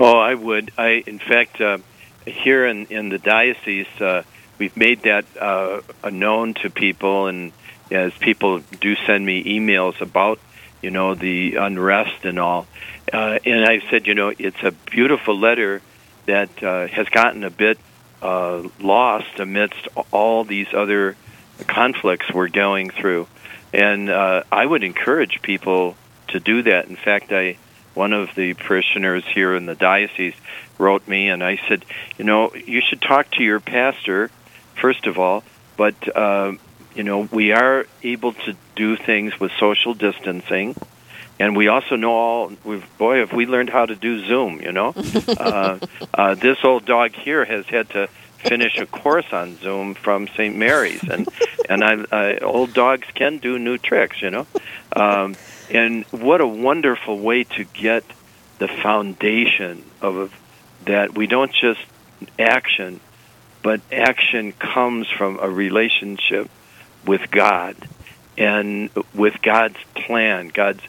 Oh, 0.00 0.18
I 0.18 0.34
would. 0.34 0.72
I, 0.78 1.02
in 1.06 1.18
fact, 1.18 1.60
uh, 1.60 1.78
here 2.26 2.66
in 2.66 2.86
in 2.86 3.10
the 3.10 3.18
diocese, 3.18 4.00
uh, 4.00 4.22
we've 4.58 4.76
made 4.76 5.02
that 5.02 5.24
uh, 5.38 5.80
known 6.10 6.54
to 6.54 6.70
people, 6.70 7.26
and 7.26 7.52
as 7.90 8.14
people 8.14 8.60
do 8.80 8.96
send 9.06 9.26
me 9.26 9.44
emails 9.44 10.00
about, 10.00 10.38
you 10.80 10.90
know, 10.90 11.14
the 11.14 11.56
unrest 11.56 12.24
and 12.24 12.38
all, 12.38 12.66
uh, 13.12 13.38
and 13.44 13.64
I 13.64 13.80
said, 13.90 14.06
you 14.06 14.14
know, 14.14 14.32
it's 14.38 14.62
a 14.62 14.72
beautiful 14.72 15.38
letter 15.38 15.82
that 16.26 16.62
uh, 16.62 16.86
has 16.86 17.08
gotten 17.10 17.44
a 17.44 17.50
bit 17.50 17.78
uh, 18.22 18.66
lost 18.80 19.38
amidst 19.38 19.86
all 20.10 20.44
these 20.44 20.72
other 20.72 21.16
conflicts 21.66 22.32
we're 22.32 22.48
going 22.48 22.90
through. 22.90 23.26
And 23.72 24.10
uh, 24.10 24.44
I 24.52 24.64
would 24.64 24.84
encourage 24.84 25.40
people 25.42 25.96
to 26.28 26.40
do 26.40 26.62
that. 26.62 26.88
In 26.88 26.96
fact, 26.96 27.32
I 27.32 27.56
one 27.94 28.12
of 28.12 28.34
the 28.34 28.54
parishioners 28.54 29.24
here 29.24 29.54
in 29.54 29.66
the 29.66 29.76
diocese 29.76 30.34
wrote 30.78 31.06
me, 31.06 31.28
and 31.28 31.44
I 31.44 31.60
said, 31.68 31.84
you 32.18 32.24
know, 32.24 32.52
you 32.52 32.80
should 32.80 33.00
talk 33.00 33.30
to 33.32 33.42
your 33.44 33.60
pastor 33.60 34.30
first 34.74 35.06
of 35.06 35.18
all, 35.18 35.44
but 35.76 35.94
uh, 36.16 36.52
you 36.94 37.02
know, 37.02 37.28
we 37.32 37.52
are 37.52 37.86
able 38.02 38.32
to 38.32 38.56
do 38.76 38.96
things 38.96 39.38
with 39.38 39.52
social 39.58 39.94
distancing. 39.94 40.76
And 41.40 41.56
we 41.56 41.66
also 41.66 41.96
know 41.96 42.12
all. 42.12 42.52
We've, 42.62 42.86
boy, 42.96 43.18
have 43.18 43.32
we 43.32 43.46
learned 43.46 43.68
how 43.68 43.86
to 43.86 43.96
do 43.96 44.24
Zoom. 44.24 44.60
You 44.60 44.70
know, 44.70 44.94
uh, 45.28 45.78
uh, 46.14 46.34
this 46.36 46.58
old 46.62 46.84
dog 46.84 47.12
here 47.12 47.44
has 47.44 47.66
had 47.66 47.90
to 47.90 48.08
finish 48.44 48.78
a 48.78 48.86
course 48.86 49.32
on 49.32 49.56
Zoom 49.56 49.94
from 49.94 50.28
St. 50.28 50.54
Mary's, 50.56 51.02
and 51.02 51.28
and 51.68 51.82
I, 51.82 52.04
I 52.12 52.38
old 52.38 52.74
dogs 52.74 53.06
can 53.14 53.38
do 53.38 53.58
new 53.58 53.78
tricks, 53.78 54.20
you 54.22 54.30
know. 54.30 54.46
Um, 54.94 55.34
and 55.70 56.04
what 56.06 56.40
a 56.40 56.46
wonderful 56.46 57.18
way 57.18 57.44
to 57.44 57.64
get 57.64 58.04
the 58.58 58.68
foundation 58.68 59.84
of 60.00 60.32
that 60.84 61.14
we 61.14 61.26
don't 61.26 61.52
just 61.52 61.80
action, 62.38 63.00
but 63.62 63.80
action 63.90 64.52
comes 64.52 65.08
from 65.08 65.38
a 65.40 65.48
relationship 65.48 66.50
with 67.06 67.30
God 67.30 67.76
and 68.36 68.90
with 69.14 69.40
God's 69.42 69.78
plan, 69.94 70.48
God's 70.48 70.82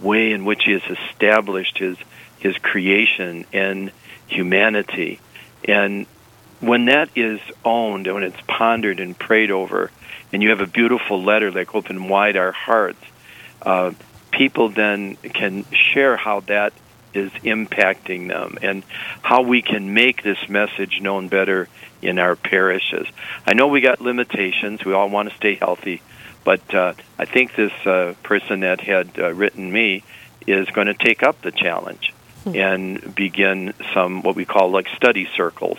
way 0.00 0.32
in 0.32 0.44
which 0.44 0.64
He 0.64 0.72
has 0.72 0.98
established 1.10 1.78
His 1.78 1.96
His 2.38 2.56
creation 2.58 3.44
and 3.52 3.92
humanity. 4.26 5.20
And 5.64 6.06
when 6.62 6.84
that 6.84 7.10
is 7.16 7.40
owned 7.64 8.06
and 8.06 8.14
when 8.14 8.22
it's 8.22 8.40
pondered 8.46 9.00
and 9.00 9.18
prayed 9.18 9.50
over, 9.50 9.90
and 10.32 10.42
you 10.42 10.50
have 10.50 10.60
a 10.60 10.66
beautiful 10.66 11.22
letter 11.22 11.50
like 11.50 11.74
"Open 11.74 12.08
Wide 12.08 12.36
Our 12.36 12.52
Hearts," 12.52 13.04
uh, 13.60 13.92
people 14.30 14.68
then 14.68 15.16
can 15.16 15.66
share 15.72 16.16
how 16.16 16.40
that 16.40 16.72
is 17.12 17.30
impacting 17.44 18.28
them 18.28 18.56
and 18.62 18.84
how 19.20 19.42
we 19.42 19.60
can 19.60 19.92
make 19.92 20.22
this 20.22 20.48
message 20.48 21.00
known 21.02 21.28
better 21.28 21.68
in 22.00 22.18
our 22.18 22.36
parishes. 22.36 23.06
I 23.44 23.52
know 23.54 23.66
we 23.66 23.80
got 23.80 24.00
limitations; 24.00 24.84
we 24.84 24.92
all 24.92 25.10
want 25.10 25.30
to 25.30 25.36
stay 25.36 25.56
healthy, 25.56 26.00
but 26.44 26.72
uh, 26.72 26.94
I 27.18 27.24
think 27.24 27.56
this 27.56 27.72
uh, 27.84 28.14
person 28.22 28.60
that 28.60 28.80
had 28.80 29.18
uh, 29.18 29.34
written 29.34 29.70
me 29.70 30.04
is 30.46 30.68
going 30.68 30.86
to 30.86 30.94
take 30.94 31.24
up 31.24 31.42
the 31.42 31.50
challenge 31.50 32.14
hmm. 32.44 32.54
and 32.54 33.14
begin 33.16 33.74
some 33.92 34.22
what 34.22 34.36
we 34.36 34.44
call 34.44 34.70
like 34.70 34.86
study 34.96 35.28
circles 35.36 35.78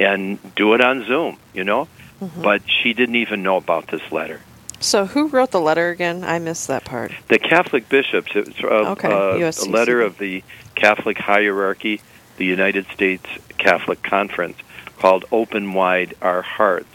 and 0.00 0.38
do 0.54 0.74
it 0.74 0.80
on 0.80 1.04
Zoom, 1.06 1.38
you 1.54 1.64
know? 1.64 1.88
Mm-hmm. 2.20 2.42
But 2.42 2.62
she 2.66 2.92
didn't 2.92 3.16
even 3.16 3.42
know 3.42 3.56
about 3.56 3.88
this 3.88 4.00
letter. 4.10 4.40
So, 4.80 5.06
who 5.06 5.28
wrote 5.28 5.50
the 5.50 5.60
letter 5.60 5.90
again? 5.90 6.22
I 6.22 6.38
missed 6.38 6.68
that 6.68 6.84
part. 6.84 7.12
The 7.28 7.38
Catholic 7.38 7.88
bishops. 7.88 8.32
It 8.34 8.46
was 8.46 8.56
uh, 8.62 8.90
okay. 8.92 9.42
uh, 9.42 9.50
a 9.50 9.68
letter 9.70 10.02
of 10.02 10.18
the 10.18 10.42
Catholic 10.74 11.18
hierarchy, 11.18 12.00
the 12.36 12.44
United 12.44 12.86
States 12.92 13.26
Catholic 13.56 14.02
Conference, 14.02 14.58
called 14.98 15.24
"Open 15.32 15.72
Wide 15.72 16.14
Our 16.20 16.42
Hearts," 16.42 16.94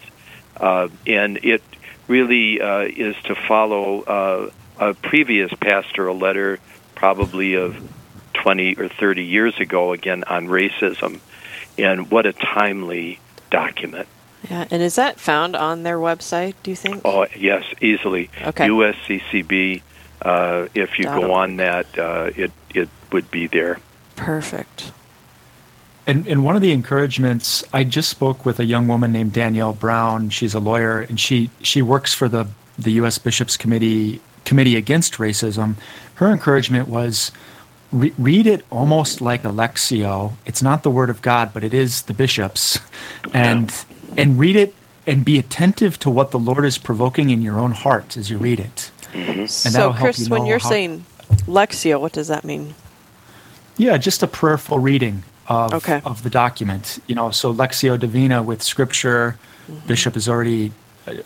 uh, 0.58 0.90
and 1.08 1.38
it 1.44 1.64
really 2.08 2.62
uh, 2.62 2.82
is 2.82 3.16
to 3.24 3.36
follow 3.36 4.02
uh, 4.02 4.50
a 4.80 4.94
previous 4.94 5.52
pastoral 5.54 6.18
letter 6.18 6.60
probably 6.94 7.56
of 7.56 7.76
20 8.34 8.76
or 8.76 8.90
30 8.90 9.24
years 9.24 9.60
ago, 9.60 9.92
again, 9.94 10.24
on 10.26 10.48
racism. 10.48 11.20
And 11.84 12.12
what 12.12 12.26
a 12.26 12.34
timely 12.34 13.20
document. 13.50 14.08
Yeah, 14.50 14.68
and 14.72 14.82
is 14.82 14.96
that 14.96 15.20
found 15.20 15.56
on 15.56 15.84
their 15.84 15.98
website, 15.98 16.56
do 16.64 16.72
you 16.72 16.76
think? 16.76 17.02
Oh, 17.06 17.28
yes, 17.38 17.64
easily. 17.80 18.30
Okay. 18.42 18.68
USCCB, 18.68 19.82
uh, 20.24 20.68
if 20.74 20.98
you 20.98 21.06
Dot 21.06 21.22
go 21.22 21.34
on 21.34 21.58
that, 21.58 21.98
uh, 21.98 22.32
it, 22.36 22.52
it 22.74 22.90
would 23.12 23.30
be 23.30 23.48
there. 23.48 23.80
Perfect. 24.16 24.92
And, 26.08 26.26
and 26.28 26.44
one 26.44 26.56
of 26.56 26.64
the 26.64 26.72
encouragements, 26.72 27.64
I 27.72 27.84
just 27.84 28.10
spoke 28.10 28.46
with 28.46 28.60
a 28.60 28.66
young 28.66 28.88
woman 28.88 29.12
named 29.12 29.34
Danielle 29.34 29.74
Brown. 29.74 30.30
She's 30.30 30.56
a 30.56 30.60
lawyer, 30.60 31.02
and 31.02 31.20
she, 31.20 31.52
she 31.62 31.84
works 31.84 32.14
for 32.14 32.28
the, 32.28 32.48
the 32.80 32.94
U.S. 32.94 33.20
Bishops 33.20 33.58
Committee 33.58 34.22
Committee 34.44 34.76
Against 34.76 35.14
Racism. 35.14 35.76
Her 36.16 36.32
encouragement 36.32 36.88
was 36.88 37.32
re- 37.92 38.14
read 38.18 38.48
it 38.48 38.66
almost 38.70 39.22
like 39.22 39.44
a 39.44 39.50
lectio. 39.50 40.34
It's 40.46 40.62
not 40.62 40.84
the 40.84 40.90
Word 40.90 41.10
of 41.10 41.22
God, 41.22 41.52
but 41.54 41.64
it 41.64 41.74
is 41.74 42.04
the 42.04 42.14
bishops, 42.14 42.80
and 43.34 43.74
and 44.18 44.40
read 44.40 44.56
it 44.56 44.74
and 45.08 45.26
be 45.26 45.40
attentive 45.40 45.98
to 46.00 46.10
what 46.10 46.32
the 46.32 46.40
Lord 46.40 46.66
is 46.66 46.78
provoking 46.78 47.30
in 47.30 47.42
your 47.42 47.60
own 47.60 47.72
heart 47.72 48.18
as 48.18 48.30
you 48.30 48.38
read 48.38 48.60
it. 48.60 48.92
Mm-hmm. 49.14 49.46
So, 49.48 49.70
that'll 49.70 49.92
help 49.94 50.06
Chris, 50.16 50.20
you 50.20 50.30
when 50.30 50.46
you're 50.46 50.60
how- 50.60 50.70
saying 50.70 51.06
Lectio, 51.48 52.00
what 52.00 52.14
does 52.14 52.28
that 52.28 52.44
mean? 52.44 52.76
Yeah, 53.78 53.98
just 53.98 54.22
a 54.22 54.28
prayerful 54.28 54.80
reading 54.80 55.24
of 55.48 55.74
Okay. 55.74 56.02
of 56.06 56.24
the 56.24 56.30
document. 56.30 57.00
You 57.08 57.16
know, 57.16 57.32
so 57.32 57.54
Lectio 57.54 58.00
Divina 58.00 58.44
with 58.44 58.62
Scripture. 58.62 59.38
Mm-hmm. 59.70 59.88
Bishop 59.88 60.16
is 60.18 60.28
already. 60.30 60.72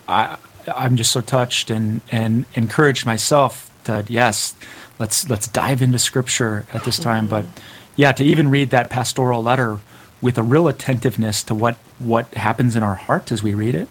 I 0.07 0.37
I'm 0.73 0.95
just 0.95 1.11
so 1.11 1.21
touched 1.21 1.69
and 1.69 2.01
and 2.11 2.45
encouraged 2.55 3.05
myself 3.05 3.69
that 3.83 4.09
yes, 4.09 4.55
let's 4.99 5.29
let's 5.29 5.47
dive 5.47 5.81
into 5.81 5.99
Scripture 5.99 6.65
at 6.73 6.83
this 6.83 6.97
time. 6.97 7.27
But 7.27 7.45
Mm-hmm. 7.45 7.59
yeah, 7.97 8.11
to 8.13 8.23
even 8.23 8.49
read 8.49 8.69
that 8.71 8.89
pastoral 8.89 9.41
letter 9.43 9.79
with 10.21 10.37
a 10.37 10.43
real 10.43 10.67
attentiveness 10.67 11.43
to 11.43 11.55
what 11.55 11.75
what 11.99 12.33
happens 12.33 12.75
in 12.75 12.83
our 12.83 12.95
hearts 12.95 13.31
as 13.31 13.41
we 13.43 13.53
read 13.53 13.75
it. 13.75 13.87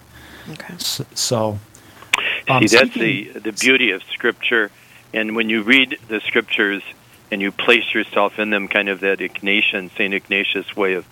Okay. 0.52 0.74
So, 0.78 1.04
so 1.14 1.58
um, 2.48 2.66
See, 2.68 2.76
that's 2.76 2.90
speaking- 2.90 3.32
the 3.34 3.40
the 3.40 3.52
beauty 3.52 3.90
of 3.92 4.02
Scripture, 4.04 4.70
and 5.12 5.34
when 5.36 5.48
you 5.48 5.62
read 5.62 5.98
the 6.08 6.20
Scriptures 6.20 6.82
and 7.30 7.40
you 7.40 7.50
place 7.50 7.94
yourself 7.94 8.38
in 8.38 8.50
them, 8.50 8.68
kind 8.68 8.88
of 8.88 9.00
that 9.00 9.18
Ignatian, 9.18 9.90
Saint 9.96 10.12
Ignatius 10.14 10.76
way 10.76 10.92
of 10.94 11.06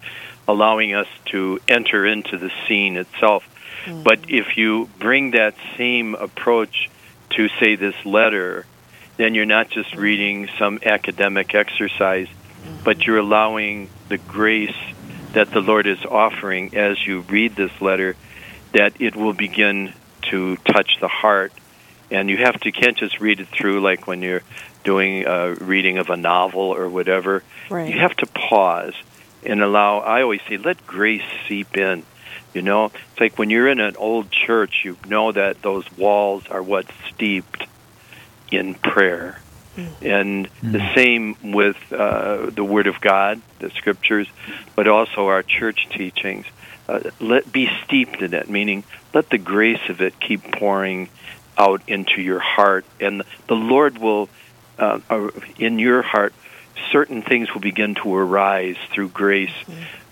allowing 0.47 0.93
us 0.95 1.07
to 1.27 1.59
enter 1.69 2.05
into 2.05 2.37
the 2.37 2.51
scene 2.67 2.97
itself. 2.97 3.45
But 4.05 4.21
if 4.29 4.57
you 4.57 4.89
bring 5.01 5.33
that 5.33 5.55
same 5.77 6.15
approach 6.15 6.89
to, 7.31 7.49
say, 7.59 7.75
this 7.75 7.95
letter, 8.05 8.65
then 9.17 9.35
you're 9.35 9.45
not 9.45 9.71
just 9.71 9.95
reading 9.95 10.49
some 10.59 10.79
academic 10.85 11.55
exercise, 11.55 12.29
but 12.85 13.07
you're 13.07 13.19
allowing 13.19 13.89
the 14.09 14.19
grace 14.19 14.75
that 15.33 15.51
the 15.51 15.61
Lord 15.61 15.87
is 15.87 16.05
offering 16.05 16.77
as 16.77 17.05
you 17.07 17.21
read 17.21 17.57
this 17.57 17.81
letter, 17.81 18.17
that 18.73 19.01
it 19.01 19.17
will 19.17 19.33
begin 19.33 19.93
to 20.31 20.57
touch 20.57 20.99
the 21.01 21.09
heart. 21.09 21.53
And 22.11 22.29
you 22.29 22.37
have 22.39 22.61
to 22.61 22.73
can't 22.73 22.97
just 22.97 23.21
read 23.21 23.41
it 23.41 23.49
through 23.49 23.81
like 23.81 24.07
when 24.07 24.23
you're 24.23 24.43
doing 24.85 25.27
a 25.27 25.55
reading 25.55 25.99
of 25.99 26.11
a 26.11 26.17
novel 26.17 26.61
or 26.61 26.89
whatever. 26.89 27.43
Right. 27.71 27.93
You 27.93 28.01
have 28.01 28.15
to 28.17 28.27
pause 28.27 28.95
and 29.45 29.63
allow. 29.63 30.01
I 30.01 30.23
always 30.23 30.41
say, 30.49 30.57
let 30.59 30.87
grace 30.87 31.23
seep 31.49 31.77
in. 31.77 32.05
You 32.53 32.61
know, 32.61 32.87
it's 32.87 33.21
like 33.21 33.39
when 33.39 33.49
you're 33.49 33.69
in 33.69 33.81
an 33.81 33.97
old 33.97 34.31
church, 34.31 34.83
you 34.85 34.99
know 35.09 35.33
that 35.33 35.63
those 35.63 35.91
walls 35.97 36.47
are 36.49 36.63
what's 36.63 36.93
steeped 37.15 37.65
in 38.53 38.75
prayer. 38.75 39.41
And 40.03 40.49
the 40.63 40.95
same 40.95 41.37
with 41.43 41.77
uh, 41.93 42.51
the 42.51 42.63
Word 42.63 42.87
of 42.87 43.01
God, 43.01 43.41
the 43.59 43.71
Scriptures, 43.71 44.29
but 44.77 44.87
also 44.87 45.29
our 45.29 45.43
church 45.43 45.89
teachings. 45.91 46.45
Uh, 46.89 47.11
let 47.21 47.51
be 47.51 47.71
steeped 47.85 48.21
in 48.21 48.35
it, 48.35 48.51
meaning 48.51 48.85
let 49.15 49.31
the 49.31 49.39
grace 49.39 49.89
of 49.89 50.03
it 50.03 50.19
keep 50.21 50.43
pouring 50.53 51.09
out 51.57 51.81
into 51.87 52.21
your 52.21 52.39
heart, 52.39 52.85
and 53.01 53.23
the 53.47 53.55
Lord 53.55 53.99
will, 53.99 54.29
uh, 54.79 55.01
uh, 55.09 55.31
in 55.59 55.79
your 55.79 56.03
heart, 56.03 56.35
certain 56.91 57.23
things 57.23 57.53
will 57.55 57.61
begin 57.61 57.95
to 57.97 58.15
arise 58.15 58.77
through 58.93 59.09
grace, 59.11 59.55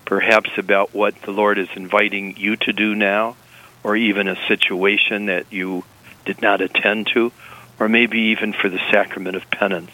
perhaps 0.04 0.50
about 0.56 0.94
what 0.94 1.20
the 1.22 1.32
Lord 1.32 1.58
is 1.58 1.68
inviting 1.74 2.36
you 2.36 2.56
to 2.56 2.72
do 2.72 2.94
now, 2.94 3.36
or 3.82 3.96
even 3.96 4.28
a 4.28 4.36
situation 4.46 5.26
that 5.26 5.46
you 5.50 5.84
did 6.24 6.40
not 6.42 6.60
attend 6.60 7.08
to, 7.14 7.32
or 7.80 7.88
maybe 7.88 8.18
even 8.18 8.52
for 8.52 8.68
the 8.68 8.78
sacrament 8.92 9.34
of 9.34 9.50
penance 9.50 9.90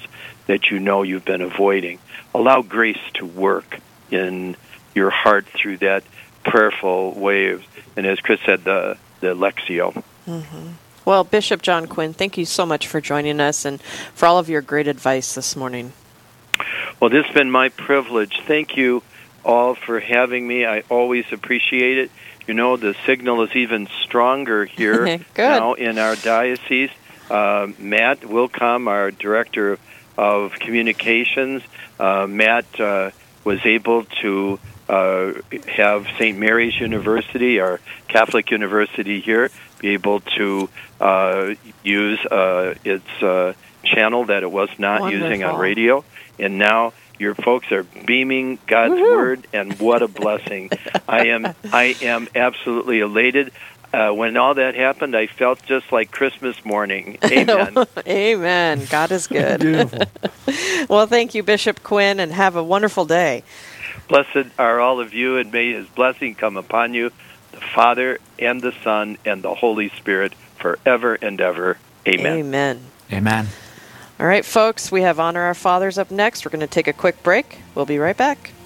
that 0.46 0.70
you 0.70 0.78
know 0.78 1.02
you've 1.02 1.24
been 1.24 1.40
avoiding. 1.40 1.98
Allow 2.34 2.62
grace 2.62 3.00
to 3.14 3.24
work 3.24 3.78
in 4.10 4.56
your 4.94 5.10
heart 5.10 5.46
through 5.46 5.78
that 5.78 6.04
prayerful 6.44 7.12
way, 7.12 7.58
and 7.96 8.06
as 8.06 8.20
Chris 8.20 8.40
said, 8.44 8.64
the 8.64 8.98
the 9.20 9.34
lectio. 9.34 10.02
Mm-hmm. 10.26 10.72
Well, 11.04 11.24
Bishop 11.24 11.62
John 11.62 11.86
Quinn, 11.86 12.12
thank 12.12 12.36
you 12.36 12.44
so 12.44 12.66
much 12.66 12.86
for 12.86 13.00
joining 13.00 13.40
us 13.40 13.64
and 13.64 13.80
for 13.80 14.26
all 14.26 14.38
of 14.38 14.48
your 14.48 14.60
great 14.60 14.88
advice 14.88 15.34
this 15.34 15.54
morning. 15.56 15.92
Well, 17.00 17.10
this 17.10 17.24
has 17.26 17.34
been 17.34 17.50
my 17.50 17.68
privilege. 17.68 18.40
Thank 18.46 18.76
you 18.76 19.02
all 19.44 19.74
for 19.74 20.00
having 20.00 20.46
me. 20.46 20.66
I 20.66 20.82
always 20.90 21.24
appreciate 21.30 21.98
it. 21.98 22.10
You 22.46 22.54
know, 22.54 22.76
the 22.76 22.94
signal 23.06 23.42
is 23.42 23.54
even 23.54 23.88
stronger 24.02 24.64
here 24.64 25.20
now 25.38 25.74
in 25.74 25.98
our 25.98 26.16
diocese. 26.16 26.90
Uh, 27.30 27.68
Matt 27.78 28.20
Wilcom, 28.20 28.88
our 28.88 29.10
director 29.10 29.78
of 30.16 30.52
communications, 30.52 31.62
uh, 31.98 32.26
Matt 32.26 32.80
uh, 32.80 33.10
was 33.44 33.64
able 33.64 34.04
to 34.22 34.58
uh, 34.88 35.32
have 35.68 36.06
St. 36.18 36.38
Mary's 36.38 36.78
University, 36.78 37.60
our 37.60 37.80
Catholic 38.08 38.50
university 38.50 39.20
here, 39.20 39.50
be 39.78 39.90
able 39.90 40.20
to 40.20 40.68
uh, 41.00 41.54
use 41.82 42.24
uh, 42.26 42.74
its 42.84 43.08
uh, 43.22 43.54
channel 43.82 44.26
that 44.26 44.42
it 44.42 44.50
was 44.50 44.68
not 44.78 45.12
using 45.12 45.44
on 45.44 45.58
radio, 45.58 46.04
and 46.38 46.58
now 46.58 46.92
your 47.18 47.34
folks 47.34 47.72
are 47.72 47.82
beaming 47.82 48.58
God's 48.66 48.94
Woohoo. 48.94 49.16
word, 49.16 49.46
and 49.52 49.78
what 49.80 50.02
a 50.02 50.08
blessing! 50.08 50.70
I 51.08 51.28
am 51.28 51.54
I 51.72 51.96
am 52.02 52.28
absolutely 52.34 53.00
elated. 53.00 53.52
Uh, 53.96 54.12
when 54.12 54.36
all 54.36 54.52
that 54.52 54.74
happened, 54.74 55.16
I 55.16 55.26
felt 55.26 55.64
just 55.64 55.90
like 55.90 56.10
Christmas 56.10 56.62
morning. 56.66 57.16
Amen. 57.24 57.78
Amen. 58.06 58.86
God 58.90 59.10
is 59.10 59.26
good. 59.26 59.60
Beautiful. 59.60 60.02
well, 60.94 61.06
thank 61.06 61.34
you, 61.34 61.42
Bishop 61.42 61.82
Quinn, 61.82 62.20
and 62.20 62.30
have 62.30 62.56
a 62.56 62.62
wonderful 62.62 63.06
day. 63.06 63.42
Blessed 64.06 64.50
are 64.58 64.80
all 64.80 65.00
of 65.00 65.14
you, 65.14 65.38
and 65.38 65.50
may 65.50 65.72
His 65.72 65.86
blessing 65.86 66.34
come 66.34 66.58
upon 66.58 66.92
you, 66.92 67.10
the 67.52 67.60
Father 67.74 68.18
and 68.38 68.60
the 68.60 68.72
Son 68.84 69.16
and 69.24 69.42
the 69.42 69.54
Holy 69.54 69.88
Spirit, 69.88 70.34
forever 70.58 71.14
and 71.14 71.40
ever. 71.40 71.78
Amen. 72.06 72.38
Amen. 72.40 72.80
Amen. 73.10 73.46
All 74.20 74.26
right, 74.26 74.44
folks, 74.44 74.92
we 74.92 75.00
have 75.02 75.18
Honor 75.18 75.40
Our 75.40 75.54
Fathers 75.54 75.96
up 75.96 76.10
next. 76.10 76.44
We're 76.44 76.50
going 76.50 76.60
to 76.60 76.66
take 76.66 76.86
a 76.86 76.92
quick 76.92 77.22
break. 77.22 77.60
We'll 77.74 77.86
be 77.86 77.98
right 77.98 78.16
back. 78.16 78.52